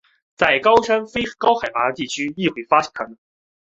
[0.35, 3.19] 在高山气候非高海拔的地区亦会发现它们。